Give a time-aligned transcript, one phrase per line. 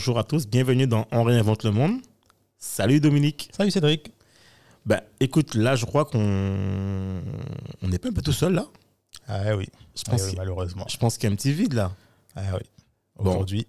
[0.00, 2.00] Bonjour à tous, bienvenue dans On réinvente le monde.
[2.56, 3.50] Salut Dominique.
[3.54, 4.10] Salut Cédric.
[4.86, 7.20] Ben, écoute, là, je crois qu'on
[7.82, 8.64] on n'est pas un peu tout seul là.
[9.28, 10.86] Ah oui, Je pense, Ah oui, malheureusement.
[10.88, 11.92] je pense qu'il y a un petit vide là.
[12.34, 12.62] Ah oui.
[13.16, 13.32] Bon.
[13.32, 13.66] Aujourd'hui,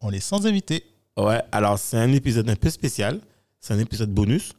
[0.00, 0.86] on est sans invité.
[1.18, 3.20] Ouais, alors c'est un épisode un peu spécial.
[3.60, 4.54] C'est un épisode bonus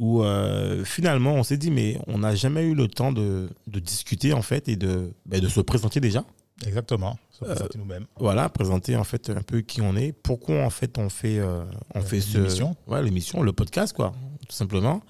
[0.00, 3.78] où euh, finalement on s'est dit, mais on n'a jamais eu le temps de, de
[3.78, 6.24] discuter en fait et de, ben, de se présenter déjà.
[6.66, 7.18] Exactement.
[7.42, 8.06] Euh, nous-mêmes.
[8.18, 11.64] Voilà, présenter en fait un peu qui on est, pourquoi en fait on fait, euh,
[11.94, 12.76] on Euh, fait ce, l'émission.
[12.86, 14.12] ouais, l'émission, le podcast quoi,
[14.48, 15.02] tout simplement.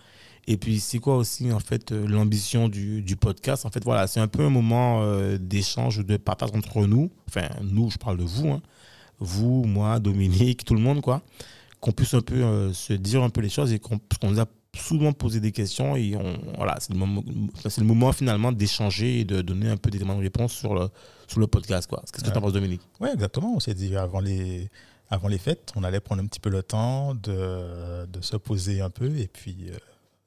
[0.48, 3.64] Et puis c'est quoi aussi en fait euh, l'ambition du, du podcast?
[3.66, 5.02] En fait voilà, c'est un peu un moment
[5.38, 7.10] d'échange, de partage entre nous.
[7.28, 8.62] Enfin nous, je parle de vous, hein.
[9.18, 11.22] vous, moi, Dominique, tout le monde quoi,
[11.80, 14.46] qu'on puisse un peu se dire un peu les choses et qu'on qu'on nous a
[14.76, 17.22] souvent posé des questions et on voilà, c'est le moment,
[17.68, 20.74] c'est le moment finalement d'échanger et de donner un peu des éléments de réponse sur
[20.74, 20.88] le
[21.28, 22.02] sur le podcast quoi.
[22.12, 22.80] Qu'est-ce que tu en penses Dominique?
[23.00, 23.52] Oui, exactement.
[23.54, 24.70] On s'est dit avant les,
[25.10, 28.80] avant les fêtes, on allait prendre un petit peu le temps de, de se poser
[28.80, 29.76] un peu et puis euh,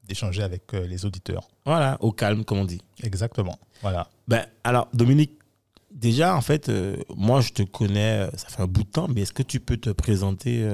[0.08, 1.48] d'échanger avec euh, les auditeurs.
[1.66, 2.82] Voilà, au calme, comme on dit.
[3.02, 3.58] Exactement.
[3.82, 4.08] Voilà.
[4.28, 5.34] Ben, alors, Dominique,
[5.92, 9.22] déjà, en fait, euh, moi, je te connais, ça fait un bout de temps, mais
[9.22, 10.68] est-ce que tu peux te présenter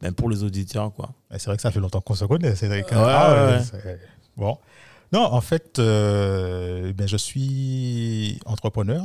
[0.00, 2.86] ben, pour les auditeurs, quoi C'est vrai que ça fait longtemps qu'on se connaît, Cédric.
[2.90, 3.98] Ouais, Ah ouais.
[4.36, 4.56] Bon.
[5.12, 9.02] Non, en fait, euh, ben, je suis entrepreneur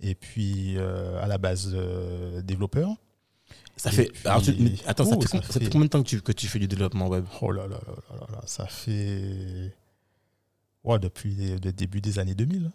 [0.00, 2.88] et puis euh, à la base euh, développeur.
[3.76, 4.04] Ça Et fait.
[4.12, 6.02] puis- alors, tu- mais attends, ça, fait, ça com- ça fait fait- combien de temps
[6.02, 7.24] que tu, que tu fais du développement web?
[7.40, 9.72] Oh là là là là là là, ça fait.
[10.84, 12.70] Ouais, depuis le début des années 2000.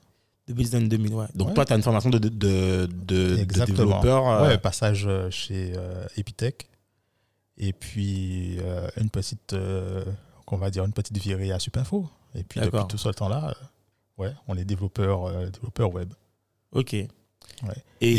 [0.47, 1.25] Depuis les années 2000, ouais.
[1.35, 1.53] Donc, Ouais.
[1.53, 4.41] toi, tu as une formation de, de, de, de- développeur.
[4.41, 5.73] Ouais, passage chez
[6.17, 6.67] Epitech.
[7.59, 10.05] Et puis euh, une petite, euh,
[10.45, 12.07] qu'on va dire, une petite virée à Supinfo.
[12.35, 16.13] Et puis depuis tout ce temps-là, euh, ouais, on est développeur, développeur web.
[16.71, 16.93] Ok.
[16.93, 17.09] Et,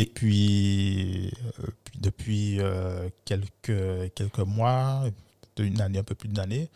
[0.03, 1.33] Et, puis,
[1.85, 2.59] puis depuis
[3.25, 5.05] quelques, quelques mois,
[5.59, 6.69] une année, un peu plus d'une année,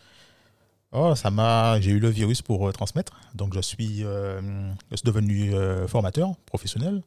[0.91, 3.13] oh, ça m'a, j'ai eu le virus pour transmettre.
[3.35, 5.53] Donc je suis, je suis devenu
[5.87, 7.03] formateur professionnel,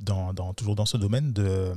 [0.00, 1.72] dans, dans- toujours dans ce domaine de,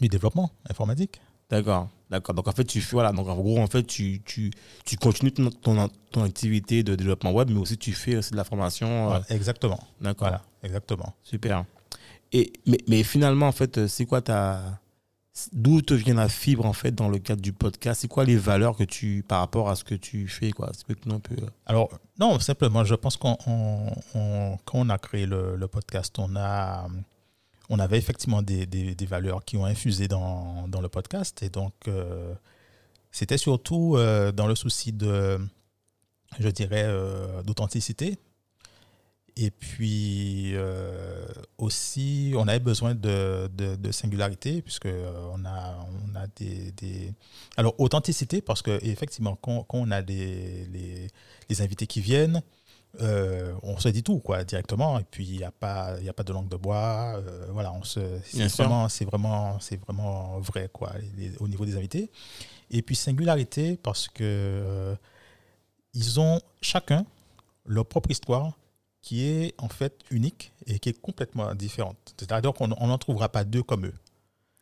[0.00, 1.20] du développement informatique.
[1.50, 1.88] D'accord.
[2.10, 2.34] D'accord.
[2.34, 2.92] Donc, en fait, tu fais.
[2.92, 3.12] Voilà.
[3.12, 4.50] Donc, en gros, en fait, tu, tu,
[4.84, 8.36] tu continues ton, ton, ton activité de développement web, mais aussi tu fais aussi de
[8.36, 9.12] la formation.
[9.14, 9.78] euh, exactement.
[10.00, 10.28] D'accord.
[10.28, 11.14] Voilà, exactement.
[11.22, 11.64] Super.
[12.32, 14.80] Et, mais, mais finalement, en fait, c'est quoi ta.
[15.52, 18.00] D'où te vient la fibre, en fait, dans le cadre du podcast?
[18.00, 19.22] C'est quoi les valeurs que tu.
[19.26, 20.68] par rapport à ce que tu fais, quoi?
[20.70, 21.36] Explique-nous un peu.
[21.40, 21.46] euh.
[21.66, 26.18] Alors, non, simplement, je pense qu'on on- on- quand on a créé le, le podcast,
[26.18, 26.88] on, a,
[27.68, 31.42] on avait effectivement des, des- valeurs qui ont infusé dans, dans le podcast.
[31.42, 32.34] Et donc, euh,
[33.10, 35.38] c'était surtout euh, dans le souci de,
[36.38, 38.18] je dirais, euh, d'authenticité.
[39.40, 40.54] Et puis
[41.58, 45.78] aussi, on avait besoin de, de- singularité, puisque on a,
[46.10, 46.72] on a des,
[47.56, 51.06] Alors, authenticité, parce que effectivement, quand, on a des, les,
[51.48, 52.42] les invités qui viennent,
[53.00, 54.98] euh, on se dit tout, quoi, directement.
[54.98, 57.14] Et puis, il n'y a, pas- il y a pas de langue de bois.
[57.16, 61.64] euh, voilà, on se, c'est vraiment, c'est vraiment, c'est vraiment vrai, quoi, les- au niveau
[61.64, 62.10] des invités.
[62.70, 64.96] Et puis, singularité, parce que euh,
[65.94, 67.04] ils ont chacun
[67.66, 68.52] leur propre histoire
[69.00, 72.14] qui est en fait unique et qui est complètement différente.
[72.18, 73.94] C'est-à-dire qu'on on n'en trouvera pas deux comme eux.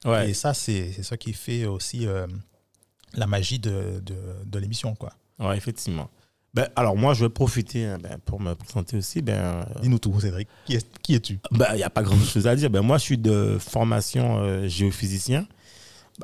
[0.04, 0.30] Ouais.
[0.30, 2.06] Et ça, c'est c'est ça qui fait aussi
[3.14, 4.14] la magie de, de,
[4.44, 4.94] de l'émission.
[4.94, 5.12] quoi.
[5.38, 6.08] Ouais, effectivement.
[6.56, 9.21] Ben, alors, moi, je vais profiter hein, ben, pour me présenter aussi.
[9.21, 10.49] Ben, euh, Dis-nous tout, Cédric.
[10.65, 11.38] Qui, est- qui es-tu?
[11.50, 12.70] Ben, il n'y a pas grand chose à dire.
[12.70, 15.47] Ben, moi, je suis de formation euh, géophysicien.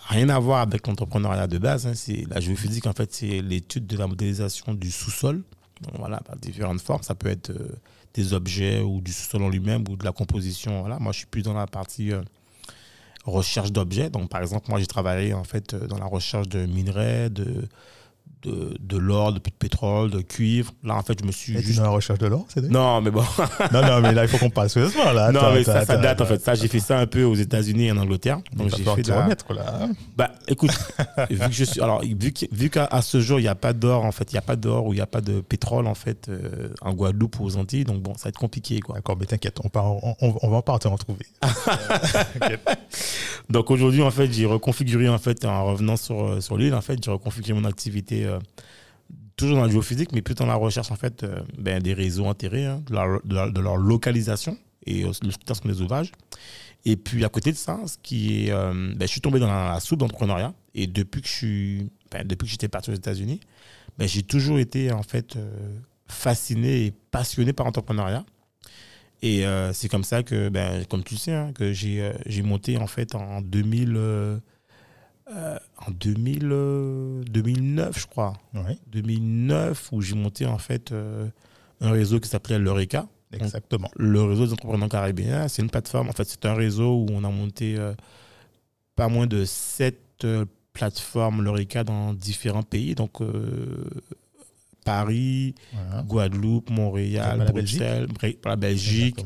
[0.09, 1.87] Rien à voir avec l'entrepreneuriat de base.
[1.87, 1.93] hein.
[1.95, 5.43] C'est, la géophysique, en fait, c'est l'étude de la modélisation du sous-sol.
[5.83, 7.03] Donc, voilà, par différentes formes.
[7.03, 7.69] Ça peut être euh,
[8.15, 10.81] des objets ou du sous-sol en lui-même ou de la composition.
[10.81, 10.99] Voilà.
[10.99, 12.23] Moi, je suis plus dans la partie euh,
[13.27, 14.09] recherche d'objets.
[14.09, 17.69] Donc, par exemple, moi, j'ai travaillé en fait dans la recherche de minerais, de,
[18.43, 20.73] de, de l'or, de pétrole, de cuivre.
[20.83, 21.57] Là, en fait, je me suis.
[21.57, 21.79] Et juste...
[21.79, 23.23] es en recherche de l'or, c'est Non, mais bon.
[23.73, 25.13] non, non, mais là, il faut qu'on passe sérieusement.
[25.13, 25.31] Là.
[25.33, 26.41] non, mais ça, date, en fait.
[26.43, 28.41] Ça, j'ai fait ça un peu aux États-Unis et en Angleterre.
[28.55, 29.89] Donc, j'ai fait la- remettre, là.
[30.17, 30.71] Bah, écoute,
[31.31, 31.81] vu que je suis.
[31.81, 34.39] Alors, vu qu'à à ce jour, il n'y a pas d'or, en fait, il n'y
[34.39, 37.39] a pas d'or ou il n'y a pas de pétrole, en fait, euh, en Guadeloupe
[37.41, 37.85] ou aux Antilles.
[37.85, 38.97] Donc, bon, ça va être compliqué, quoi.
[38.97, 41.27] D'accord, mais t'inquiète, on, part- on, on- on va partir en trouver.
[43.51, 46.81] Donc aujourd'hui, en fait, j'ai reconfiguré, en fait, en revenant sur, euh, sur l'île, en
[46.81, 48.41] fait, j'ai reconfiguré mon activité, euh,
[49.37, 52.27] toujours dans le géophysique, mais plutôt dans la recherche, en fait, euh, ben, des réseaux
[52.27, 54.57] enterrés, hein, de, leur, localisation
[54.87, 56.13] et le scrutation des ouvrages.
[56.85, 59.79] Et puis à côté de ça, ce qui euh, ben, je suis tombé dans la,
[59.79, 63.41] soupe d'entrepreneuriat et depuis que je suis, ben, depuis que j'étais parti aux États-Unis,
[64.01, 65.39] j'ai toujours été en fait
[66.09, 68.25] fasciné et passionné par l'entrepreneuriat.
[69.23, 70.51] Et c'est comme ça que,
[70.87, 74.39] comme tu sais, hein, que j'ai monté en fait en 2000, euh,
[75.31, 81.29] euh, en 2000, euh, 2009, je crois, Oui, 2009, où j'ai monté en fait euh,
[81.81, 83.07] un réseau qui s'appelait l'Eureka.
[83.33, 83.91] exactement.
[83.97, 86.09] Le réseau des entrepreneurs caribéens, c'est une plateforme.
[86.09, 87.95] En fait, c'est un réseau où on a monté euh,
[88.97, 92.95] pas moins de sept euh, plateformes L'Eureka dans différents pays.
[92.95, 93.85] Donc, euh,
[94.85, 96.03] Paris, Voilà.
[96.03, 97.79] Guadeloupe, Montréal, Comme la Belgique.
[97.81, 99.25] Bruxelles, la Belgique.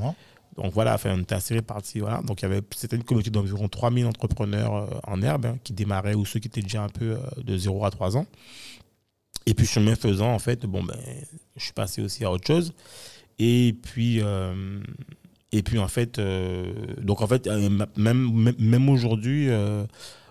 [0.57, 2.01] Donc voilà, enfin, on était assez répartis.
[2.01, 2.23] Voilà.
[2.23, 5.73] Donc il y avait, c'était une communauté d'environ 3000 entrepreneurs euh, en herbe hein, qui
[5.73, 8.27] démarraient ou ceux qui étaient déjà un peu euh, de 0 à 3 ans.
[9.45, 10.97] Et puis chemin faisant, en fait, bon, ben,
[11.57, 12.73] je suis passé aussi à autre chose.
[13.39, 14.81] Et puis, euh,
[15.79, 16.19] en fait,
[17.97, 19.49] même, aujourd'hui,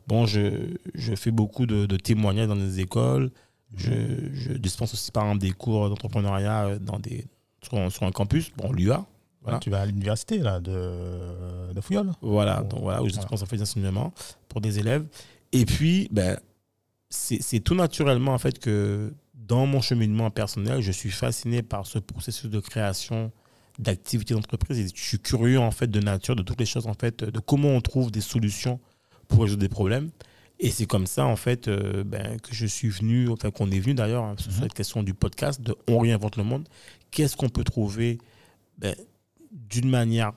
[0.08, 0.68] bon, je,
[1.16, 3.32] fais beaucoup de, témoignages dans des écoles.
[3.78, 6.78] Je, dispense aussi par exemple des cours d'entrepreneuriat
[7.62, 9.06] sur, sur un campus, bon, l'UA.
[9.46, 9.60] Voilà.
[9.60, 12.12] Tu vas à l'université là, de, de Fouillol.
[12.22, 14.14] Voilà, donc voilà, où je dispense en fait des enseignements
[14.50, 15.06] pour des élèves.
[15.54, 16.38] Et puis, ben,
[17.10, 21.86] c'est c'est tout naturellement en fait que dans mon cheminement personnel, je suis fasciné par
[21.86, 23.32] ce processus de création
[23.78, 24.80] d'activités d'entreprise.
[24.80, 27.40] Et je suis curieux en fait de nature, de toutes les choses en fait, de
[27.40, 28.80] comment on trouve des solutions
[29.28, 30.10] pour résoudre des problèmes.
[30.60, 33.80] Et c'est comme ça en fait euh, ben, que je suis venu, enfin qu'on est
[33.80, 34.60] venu d'ailleurs hein, sur Mhm.
[34.62, 36.68] cette question du podcast de On réinvente le monde.
[37.12, 38.18] Qu'est-ce qu'on peut trouver
[38.78, 38.96] ben,
[39.52, 40.34] d'une manière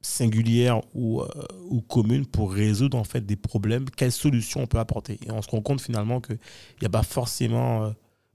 [0.00, 1.28] singulière ou, euh,
[1.70, 5.18] ou commune pour résoudre en fait des problèmes, quelles solutions on peut apporter?
[5.26, 6.38] Et on se rend compte finalement qu'il
[6.82, 7.90] n'y a pas forcément euh,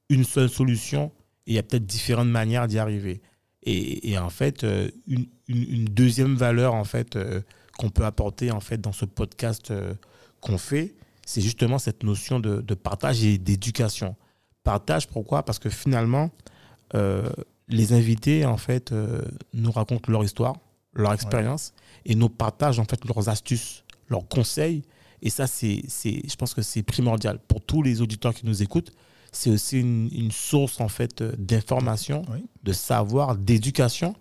[0.09, 1.11] une seule solution
[1.45, 3.21] il y a peut-être différentes manières d'y arriver.
[3.63, 7.17] Et, et en fait, euh, une, une- deuxième valeur en fait
[7.77, 9.73] qu'on peut apporter en fait dans ce podcast
[10.41, 10.95] qu'on fait,
[11.25, 14.15] c'est justement cette notion de, de partage et d'éducation.
[14.63, 15.43] Partage, pourquoi?
[15.43, 16.31] Parce que finalement,
[17.69, 19.21] les invités en fait euh,
[19.53, 20.55] nous racontent leur histoire,
[20.93, 21.73] leur expérience
[22.05, 24.81] et nous partagent en fait leurs astuces, leurs conseils.
[25.21, 28.63] Et ça, c'est, c'est, je pense que c'est primordial pour tous les auditeurs qui nous
[28.63, 28.91] écoutent.
[29.31, 32.45] C'est aussi une, une source en fait euh, d'information, Oui.
[32.63, 34.15] de savoir, d'éducation.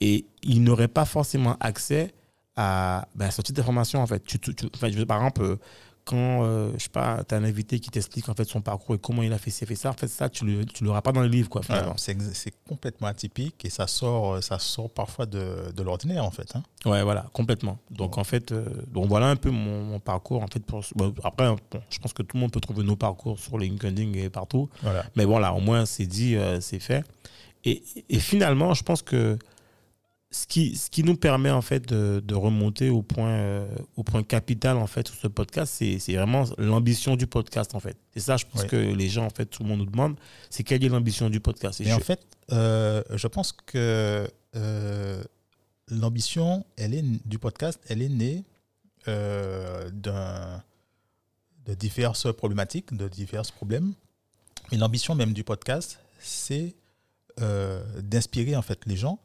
[0.00, 2.12] Et ils n'auraient pas forcément accès
[2.56, 4.22] à, ben, ce type d'information en fait.
[4.24, 5.56] Tu, tu- tu- par exemple, euh,
[6.04, 8.94] quand euh, je sais pas, tu as un invité qui t'explique en fait son parcours
[8.94, 11.12] et comment il a fait ci, fait ça, en fait, ça, tu ne l'auras pas
[11.12, 11.48] dans le livre.
[11.48, 11.94] Quoi, finalement.
[11.96, 16.54] C'est complètement atypique et ça sort, ça sort parfois de, de l'ordinaire en fait.
[16.56, 16.62] hein.
[16.84, 17.78] Ouais, voilà, complètement.
[17.90, 20.60] Donc en fait, euh, donc voilà un peu mon, mon parcours en fait.
[20.64, 21.56] Pour, bon, après, bon,
[21.90, 24.68] je pense que tout le monde peut trouver nos parcours sur LinkedIn et partout.
[24.82, 25.04] Voilà.
[25.16, 27.04] Mais voilà, au moins c'est dit, euh, c'est fait.
[27.64, 29.38] Et, et finalement, je pense que
[30.34, 34.02] ce qui, ce qui nous permet en fait de, de remonter au point, euh, au
[34.02, 37.96] point capital en fait sur ce podcast, c'est vraiment l'ambition du podcast en fait.
[38.14, 38.68] C'est ça, je pense Oui.
[38.68, 40.16] que les gens en fait, tout le monde nous demande,
[40.48, 41.80] c'est quelle est l'ambition du podcast.
[41.80, 42.20] Et Mais je- en fait,
[42.50, 44.26] euh, je pense que
[44.56, 45.22] euh,
[45.88, 48.42] l'ambition, elle est du podcast, elle est née
[49.06, 50.62] d'un-
[51.66, 53.92] de diverses problématiques, de divers problèmes.
[54.70, 56.74] Et l'ambition même du podcast, c'est
[58.02, 59.18] d'inspirer en fait les gens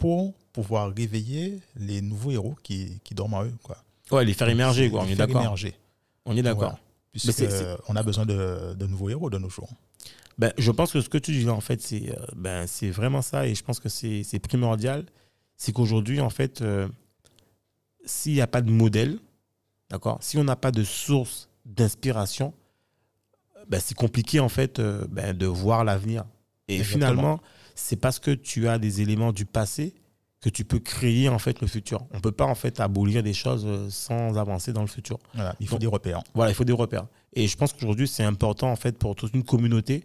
[0.00, 3.54] pour pouvoir réveiller les nouveaux héros qui, qui dorment en eux.
[3.62, 3.76] Quoi.
[4.10, 5.02] ouais, les faire émerger, quoi.
[5.02, 5.42] On les est faire d'accord.
[5.42, 5.74] émerger,
[6.24, 6.78] On est d'accord.
[7.14, 9.68] C'est- on a besoin de, de nouveaux héros de nos jours.
[10.38, 12.90] Ben, je pense que ce que tu dis là, en fait, c'est euh, ben, c'est
[12.90, 15.04] vraiment ça et je pense que c'est c'est primordial.
[15.58, 16.88] C'est qu'aujourd'hui, en fait, euh,
[18.06, 19.18] s'il n'y a pas de modèle,
[19.90, 22.54] d'accord, si on n'a pas de source d'inspiration,
[23.68, 26.24] ben, c'est compliqué, en fait, euh, ben, de voir l'avenir.
[26.68, 26.94] Et Exactement.
[27.06, 27.40] finalement,
[27.74, 29.94] c'est parce que tu as des éléments du passé
[30.40, 32.06] que tu peux créer, en fait, le futur.
[32.12, 35.18] On ne peut pas, en fait, abolir des choses euh, sans avancer dans le futur.
[35.34, 36.22] Voilà, il faut Donc, des repères.
[36.34, 37.06] Voilà, il faut des repères.
[37.34, 40.04] Et je pense qu'aujourd'hui, c'est important en fait pour toute une communauté,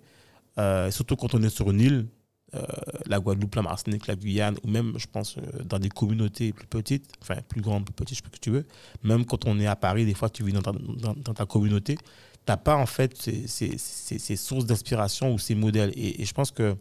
[0.57, 2.07] euh, surtout quand on est sur une île,
[2.53, 2.62] euh,
[3.07, 6.67] la Guadeloupe, la Martinique, la Guyane, ou même, je pense, euh, dans des communautés plus
[6.67, 8.65] petites, enfin plus grandes, plus petites, je sais pas que tu veux.
[9.03, 11.45] Même quand on est à Paris, des fois, tu vis dans ta, dans- dans ta
[11.45, 11.98] communauté,
[12.45, 15.91] t'as pas en fait ces, ces- ces- ces sources d'inspiration ou ces modèles.
[15.95, 16.75] Et, et je pense que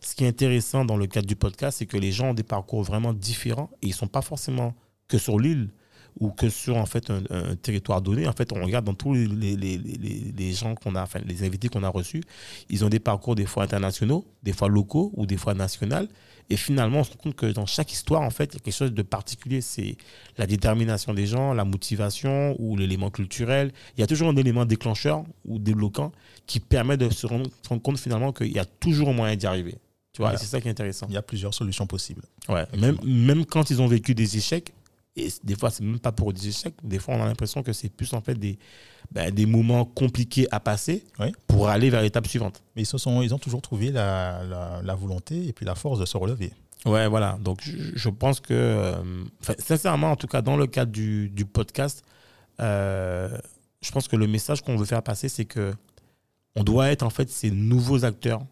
[0.00, 2.42] ce qui est intéressant dans le cadre du podcast, c'est que les gens ont des
[2.42, 4.74] parcours vraiment différents et ils sont pas forcément
[5.08, 5.70] que sur l'île
[6.18, 8.26] ou que sur en fait un, territoire donné.
[8.26, 12.22] En fait, on regarde dans tous les, gens qu'on a, les invités qu'on a reçus,
[12.70, 16.06] ils ont des parcours des fois internationaux, des fois locaux ou des fois nationaux.
[16.48, 18.60] Et finalement, on se rend compte que dans chaque histoire, en fait, il y a
[18.60, 19.60] quelque chose de particulier.
[19.60, 19.96] C'est
[20.38, 23.72] la détermination des gens, la motivation ou l'élément culturel.
[23.96, 26.12] Il y a toujours un élément déclencheur ou débloquant
[26.46, 27.50] qui permet de se rendre
[27.82, 29.74] compte finalement qu'il y a toujours un moyen d'y arriver.
[30.16, 30.38] Tu vois, Voilà.
[30.38, 31.04] et c'est ça qui est intéressant.
[31.10, 32.22] Il y a plusieurs solutions possibles.
[32.48, 34.72] Ouais, même, même quand ils ont vécu des échecs,
[35.14, 37.74] et des fois, c'est même pas pour des échecs, des fois, on a l'impression que
[37.74, 38.58] c'est plus en fait des,
[39.12, 41.04] ben, des moments compliqués à passer
[41.46, 42.62] pour aller vers l'étape suivante.
[42.74, 45.74] Mais ils, se sont, ils ont toujours trouvé la, la, la volonté et puis la
[45.74, 46.50] force de se relever.
[46.86, 47.38] Ouais, voilà.
[47.42, 48.94] Donc, je, je pense que, euh,
[49.58, 52.02] sincèrement, en tout cas, dans le cadre du, du podcast,
[52.60, 53.36] euh,
[53.82, 55.74] je pense que le message qu'on veut faire passer, c'est que
[56.54, 58.42] on doit être en fait ces nouveaux acteurs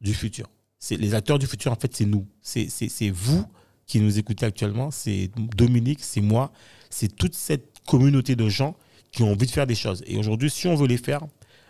[0.00, 0.48] du futur.
[0.84, 2.26] C'est les acteurs du futur, en fait, c'est nous.
[2.42, 3.46] C'est vous
[3.86, 4.90] qui nous écoutez actuellement.
[4.90, 6.52] C'est Dominique, c'est moi,
[6.90, 8.76] c'est toute cette communauté de gens
[9.10, 10.04] qui ont envie de faire des choses.
[10.06, 11.22] Et aujourd'hui, si on veut les faire,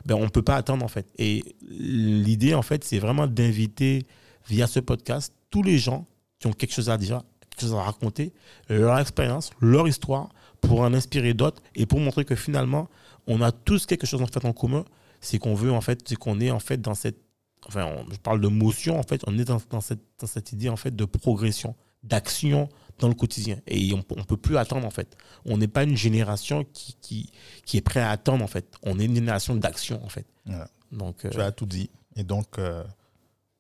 [0.04, 1.06] ben, on ne peut pas attendre en fait.
[1.16, 4.04] Et l'idée, en fait, c'est vraiment d'inviter
[4.49, 6.09] via ce podcast tous les gens
[6.40, 8.33] qui ont quelque chose à dire, quelque chose à raconter,
[8.68, 10.30] leur expérience, leur histoire,
[10.61, 12.88] pour en inspirer d'autres et pour montrer que finalement,
[13.28, 14.85] on a tous quelque chose en fait en commun.
[15.21, 17.24] C'est qu'on veut en fait, c'est qu'on est en fait dans cette,
[17.66, 20.52] enfin, on- je parle de motion en fait, on est dans, dans cette, dans cette
[20.52, 22.68] idée en fait de progression, d'action
[22.99, 23.59] dans le quotidien.
[23.66, 25.16] Et on ne peut plus attendre en fait.
[25.44, 27.30] On n'est pas une génération qui, qui,
[27.64, 28.66] qui est prêt à attendre en fait.
[28.83, 30.26] On est une génération d'action en fait.
[30.47, 30.68] Voilà.
[30.92, 31.90] Donc, euh, Tu as tout dit.
[32.16, 32.85] Et donc, euh,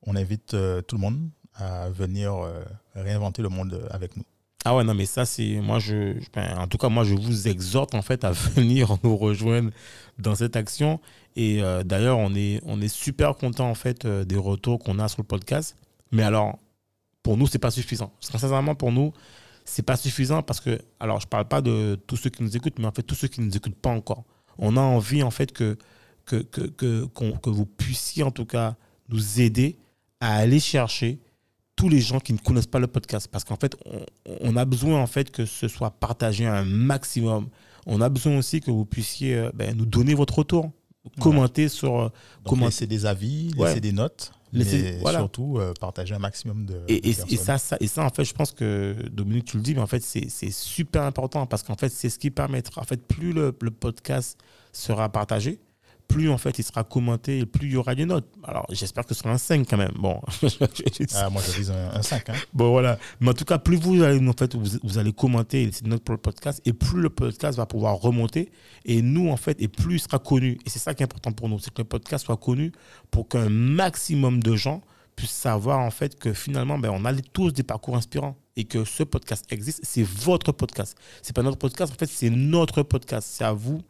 [0.06, 2.34] on invite euh, tout le monde à venir
[2.94, 4.24] réinventer le monde avec nous.
[4.66, 5.60] Ah ouais, non, mais ça, c'est.
[5.60, 6.14] Moi, je.
[6.32, 9.70] ben, en tout cas, moi, je vous exhorte, en fait, à venir nous rejoindre
[10.18, 11.00] dans cette action.
[11.36, 14.98] Et euh, d'ailleurs, on est, on est super content, en fait, euh, des retours qu'on
[14.98, 15.76] a sur le podcast.
[16.12, 16.58] Mais alors,
[17.22, 18.12] pour nous, c'est pas suffisant.
[18.20, 19.12] Sincèrement, pour nous,
[19.66, 20.80] c'est pas suffisant parce que.
[20.98, 23.28] Alors, je parle pas de tous ceux qui nous écoutent, mais en fait, tous ceux
[23.28, 24.24] qui ne nous écoutent pas encore.
[24.56, 25.76] On a envie, en fait, que,
[26.24, 28.76] que, que, que, que vous puissiez, en tout cas,
[29.10, 29.76] nous aider
[30.20, 31.20] à aller chercher
[31.76, 33.28] tous les gens qui ne connaissent pas le podcast.
[33.30, 34.00] Parce qu'en fait, on,
[34.40, 37.48] on a besoin en fait que ce soit partagé un maximum.
[37.86, 40.70] On a besoin aussi que vous puissiez euh, ben, nous donner votre retour,
[41.20, 42.00] commenter sur...
[42.00, 42.08] euh,
[42.46, 43.68] comment laisser des avis, Ouais.
[43.68, 45.18] laisser des notes, Laisser- mais voilà.
[45.18, 47.38] surtout euh, partager un maximum de, Et, de et, et personnes.
[47.38, 49.86] ça, ça, et ça, en fait, je pense que, Dominique, tu le dis, mais en
[49.86, 53.32] fait, c'est c'est super important parce qu'en fait, c'est ce qui permettra, en fait, plus
[53.32, 54.38] le, le podcast
[54.72, 55.58] sera partagé,
[56.14, 58.26] plus, en fait, il sera commenté et plus il y aura des notes.
[58.44, 59.92] Alors, j'espère que ce sera un 5 quand même.
[59.98, 60.20] Bon,
[61.14, 62.28] Ah, moi, je vise un, un 5.
[62.28, 62.34] Hein.
[62.52, 62.98] Bon, voilà.
[63.20, 65.84] Mais en tout cas, plus vous allez, en fait, vous, vous allez commenter et laisser
[65.86, 68.50] notre podcast, et plus le podcast va pouvoir remonter.
[68.84, 70.58] Et nous, en fait, et plus il sera connu.
[70.64, 72.70] Et c'est ça qui est important pour nous, c'est que le podcast soit connu
[73.10, 74.82] pour qu'un maximum de gens
[75.16, 78.36] puissent savoir, en fait, que finalement, ben, on a tous des parcours inspirants.
[78.56, 80.96] Et que ce podcast existe, c'est votre podcast.
[81.22, 83.28] C'est pas notre podcast, en fait, c'est notre podcast.
[83.32, 83.80] C'est à vous.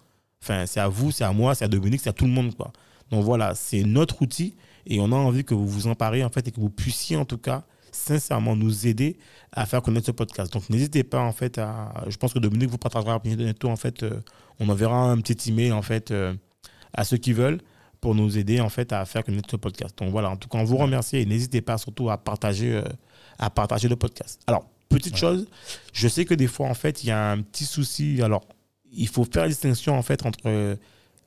[0.45, 2.55] Enfin, c'est à vous, c'est à moi, c'est à Dominique, c'est à tout le monde,
[2.55, 2.71] quoi.
[3.11, 6.47] Donc voilà, c'est notre outil et on a envie que vous vous emparez en fait
[6.49, 9.17] et que vous puissiez en tout cas sincèrement nous aider
[9.53, 10.53] à faire connaître ce podcast.
[10.53, 14.03] Donc n'hésitez pas en fait à je pense que Dominique vous partagera bientôt en fait
[14.03, 14.21] euh,
[14.61, 16.35] on enverra un petit email en fait euh,
[16.93, 17.61] à ceux qui veulent
[18.03, 19.97] pour nous aider en fait à faire connaître ce podcast.
[19.99, 22.83] Donc voilà, en tout cas on vous remercie et n'hésitez pas surtout à partager euh,
[23.39, 24.43] à partager le podcast.
[24.47, 25.49] Alors petite chose,
[25.93, 28.45] je sais que des fois en fait il y a un petit souci alors
[28.97, 30.77] il faut faire la distinction en fait entre euh,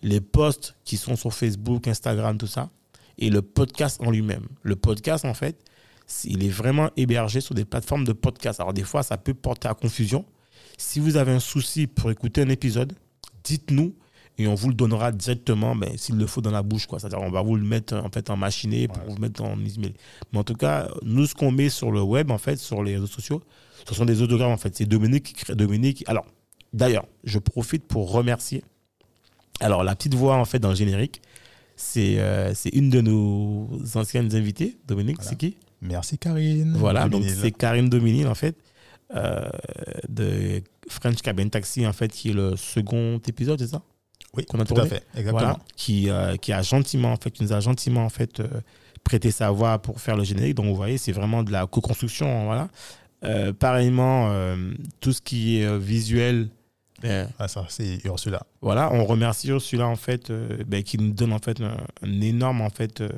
[0.02, 2.70] les posts qui sont sur Facebook, Instagram, tout ça,
[3.18, 4.46] et le podcast en lui-même.
[4.64, 5.58] Le podcast, en fait,
[6.24, 8.60] il est vraiment hébergé sur des plateformes de podcast.
[8.60, 10.24] Alors, des fois, ça peut porter à confusion.
[10.78, 12.94] Si vous avez un souci pour écouter un épisode,
[13.44, 13.96] dites-nous
[14.38, 16.86] et on vous le donnera directement, ben, s'il le faut, dans la bouche.
[16.86, 17.00] quoi.
[17.00, 19.04] C'est-à-dire, on va vous le mettre en, fait, en machiné pour Ouais.
[19.10, 19.96] vous mettre en email.
[20.32, 22.94] Mais en tout cas, nous, ce qu'on met sur le web, en fait, sur les
[22.94, 23.42] réseaux sociaux,
[23.90, 24.76] ce sont des autogrammes, en fait.
[24.76, 25.56] C'est Dominique qui crée.
[25.56, 26.04] Dominique.
[26.06, 26.28] Alors,
[26.74, 28.64] d'ailleurs, je profite pour remercier.
[29.60, 31.22] Alors, la petite voix, en fait, dans le générique,
[31.76, 34.78] c'est euh, une de nos anciennes invitées.
[34.88, 35.30] Dominique, Voilà.
[35.30, 35.58] c'est qui?
[35.82, 36.74] Merci, Karine.
[36.78, 38.56] Voilà, donc c'est Karine Dominil, en fait,
[39.16, 39.48] euh,
[40.10, 43.82] de French Cabin Taxi, en fait, qui est le second épisode, c'est ça?
[44.36, 44.90] Oui, qu'on a tout tourné?
[44.92, 45.04] à fait.
[45.16, 45.32] Exactement.
[45.40, 48.42] Voilà, qui, euh, qui a gentiment, en fait, qui nous a gentiment, en fait,
[49.04, 50.56] prêté sa voix pour faire le générique.
[50.56, 52.70] Donc, vous voyez, c'est vraiment de la co-construction, voilà.
[53.24, 54.32] Euh, pareillement,
[55.00, 56.50] tout ce qui est visuel,
[57.40, 58.42] Ah, ça, c'est Ursula.
[58.62, 62.22] voilà, on remercie Ursula en fait, euh, ben, qui nous donne en fait un, un
[62.22, 63.10] énorme en fait euh,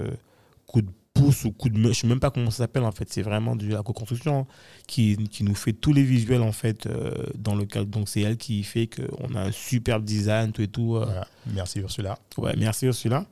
[0.67, 3.11] coup de pouce ou coup de je sais même pas comment ça s'appelle en fait,
[3.11, 4.47] c'est vraiment de la co-construction hein,
[4.87, 7.87] qui, qui nous fait tous les visuels en fait euh, dans le cadre.
[7.87, 10.95] Donc c'est elle qui fait qu'on a un superbe design, tout et tout.
[10.97, 11.05] euh.
[11.05, 11.27] Voilà.
[11.53, 12.17] Merci Ursula.
[12.37, 13.25] Ouais, merci Ursula.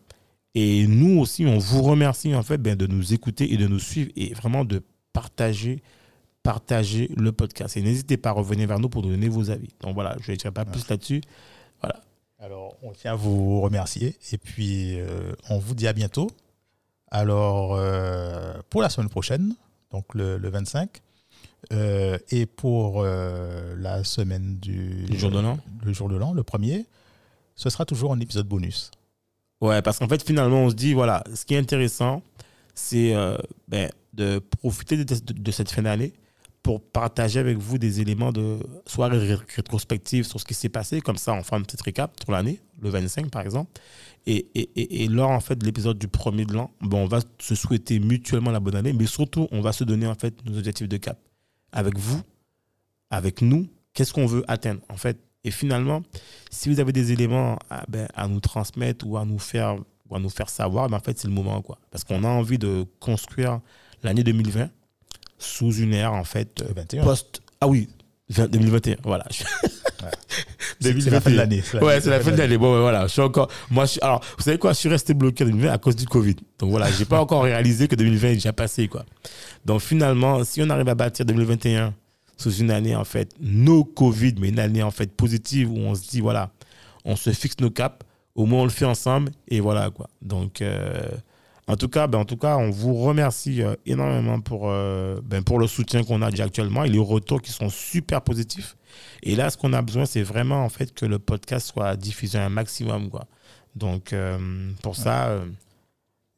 [0.56, 3.80] Et nous aussi, on vous remercie en fait ben, de nous écouter et de nous
[3.80, 4.82] suivre et vraiment de
[5.13, 5.84] partager,
[6.48, 7.75] partager le podcast.
[7.75, 9.68] Et n'hésitez pas à revenir vers nous pour donner vos avis.
[9.82, 11.22] Donc voilà, je ne dirai pas plus là-dessus.
[11.82, 12.01] Voilà.
[12.39, 16.30] Alors, on tient à vous remercier et puis euh, on vous dit à bientôt.
[17.12, 19.56] Alors, euh, pour la semaine prochaine,
[19.92, 20.89] donc le, le 25,
[21.74, 25.58] euh, et pour la semaine du Le jour de l'an.
[25.84, 26.86] le jour de l'an, le premier,
[27.56, 28.92] ce sera toujours un épisode bonus.
[29.60, 32.22] Ouais, parce qu'en fait, finalement, on se dit, voilà, ce qui est intéressant,
[32.74, 33.13] c'est
[33.68, 36.13] ben, de profiter de, de- de cette fin d'année
[36.64, 41.00] pour partager avec vous des éléments de soit ré- rétrospective sur ce qui s'est passé,
[41.00, 43.72] comme ça, on fera une petite récap sur l'année, le 25 par exemple.
[44.26, 47.08] Et, et, et, et lors en fait de l'épisode du premier de l'an, bon, on
[47.08, 50.34] va se souhaiter mutuellement la bonne année, mais surtout, on va se donner en fait
[50.46, 51.18] nos objectifs de cap.
[51.72, 52.22] Avec vous,
[53.10, 55.18] avec nous, qu'est-ce qu'on veut atteindre en fait?
[55.44, 56.02] Et finalement,
[56.52, 59.78] si vous avez des éléments à, ben, nous transmettre ou à nous faire,
[60.10, 61.62] ou à nous faire savoir, ben, en fait, c'est le moment.
[61.62, 61.78] quoi.
[61.92, 63.62] Parce qu'on a envie de construire
[64.04, 64.70] l'année 2020
[65.38, 67.03] sous une ère, en fait, euh, Le 21.
[67.03, 67.41] post.
[67.62, 67.89] Ah oui,
[68.29, 69.25] 20 2021, voilà.
[70.79, 71.63] C'est c'est la fin de l'année.
[71.82, 72.58] Ouais, c'est la fin de l'année.
[72.58, 73.08] Bon, ouais, voilà.
[73.08, 73.50] Je suis encore.
[73.72, 74.74] Moi, je suis- alors, vous savez quoi?
[74.74, 76.36] Je suis resté bloqué en 2020 à cause du Covid.
[76.60, 79.03] Donc voilà, j'ai pas encore réalisé que 2020 est déjà passé, quoi.
[79.65, 81.96] Donc finalement, si on arrive à bâtir 2021
[82.38, 85.96] sous une année, en fait, no Covid, mais une année, en fait, positive où on
[85.96, 86.51] se dit, voilà,
[87.06, 90.10] on se fixe nos caps, au moins on le fait ensemble, et voilà, quoi.
[90.22, 91.01] Donc, euh,
[91.68, 95.44] en tout cas, ben, en tout cas, on vous remercie euh, énormément pour, euh, ben,
[95.44, 98.78] pour le soutien qu'on a déjà actuellement et les retours qui sont super positifs.
[99.24, 102.38] Et là, ce qu'on a besoin, c'est vraiment en fait que le podcast soit diffusé
[102.38, 103.26] un maximum, quoi.
[103.76, 105.40] Donc, euh, pour ça,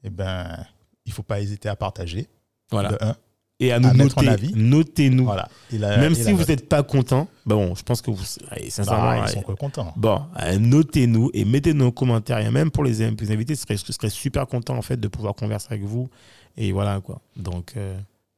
[0.03, 0.65] Eh ben,
[1.05, 2.27] il faut pas hésiter à partager.
[2.71, 2.89] voilà.
[2.89, 3.15] De un.
[3.61, 4.27] Et à nous à en noter.
[4.29, 4.53] avis.
[4.55, 5.25] Notez-nous.
[5.25, 5.49] Voilà.
[5.73, 6.47] La- Même si vous note.
[6.47, 9.41] n'êtes pas content, ben bon, je pense que vous, allez, sincèrement, Bah, ils allez, sont
[9.55, 9.93] contents.
[9.97, 10.21] Bon,
[10.59, 12.39] notez-nous et mettez nos commentaires.
[12.39, 15.07] Et même pour les, les invités, je serais, je serais super content en fait de
[15.07, 16.09] pouvoir converser avec vous.
[16.57, 17.19] Et voilà quoi.
[17.35, 17.97] Donc, euh,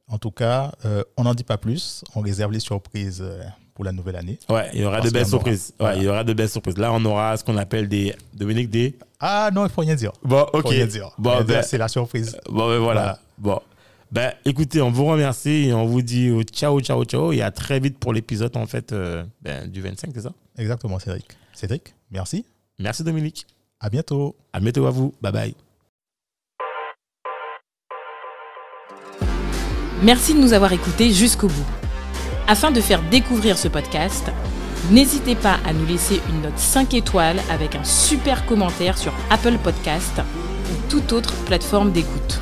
[0.10, 2.04] En tout cas, euh, on n'en dit pas plus.
[2.16, 3.42] On réserve les surprises euh,
[3.76, 4.38] pour la nouvelle année.
[4.50, 5.30] ouais, il y aura de belles en aura.
[5.30, 5.70] surprises.
[5.70, 5.98] Ouais, Voilà.
[5.98, 6.78] il y aura de belles surprises.
[6.78, 8.98] Là, on aura ce qu'on appelle des Dominique des.
[9.20, 10.12] Ah non, il faut rien dire.
[10.24, 10.70] Bon, Faut ok.
[10.70, 11.12] rien dire.
[11.18, 12.38] Bon, Rien dire, ben, c'est la surprise.
[12.50, 13.02] Bon, ben voilà.
[13.02, 13.20] Voilà.
[13.38, 13.62] Bon.
[14.12, 17.32] Ben, écoutez, on vous remercie et on vous dit euh, ciao, ciao, ciao.
[17.32, 20.34] Et à très vite pour l'épisode, en fait, euh, ben, du 25, c'est ça?
[20.58, 21.26] Exactement, Cédric.
[21.54, 22.46] Cédric, merci.
[22.78, 23.48] Merci, Dominique.
[23.80, 24.36] À bientôt.
[24.52, 25.14] À bientôt à vous.
[25.22, 25.56] Bye bye.
[30.04, 31.66] Merci de nous avoir écoutés jusqu'au bout.
[32.48, 34.30] Afin de faire découvrir ce podcast,
[34.92, 39.58] n'hésitez pas à nous laisser une note 5 étoiles avec un super commentaire sur Apple
[39.64, 42.42] Podcast ou toute autre plateforme d'écoute.